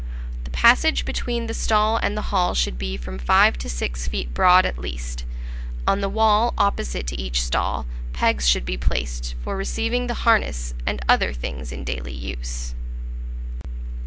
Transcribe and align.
The 0.45 0.49
passage 0.49 1.05
between 1.05 1.45
the 1.45 1.53
stall 1.53 1.97
and 1.97 2.17
the 2.17 2.33
hall 2.33 2.55
should 2.55 2.79
be 2.79 2.97
from 2.97 3.19
five 3.19 3.55
to 3.59 3.69
six 3.69 4.07
feet 4.07 4.33
broad 4.33 4.65
at 4.65 4.79
least; 4.79 5.25
on 5.85 6.01
the 6.01 6.09
wall, 6.09 6.55
opposite 6.57 7.05
to 7.05 7.21
each 7.21 7.39
stall, 7.43 7.85
pegs 8.11 8.47
should 8.47 8.65
be 8.65 8.77
placed 8.77 9.35
for 9.43 9.55
receiving 9.55 10.07
the 10.07 10.15
harness 10.25 10.73
and 10.87 11.05
other 11.07 11.33
things 11.33 11.71
in 11.71 11.83
daily 11.83 12.13
use. 12.15 12.73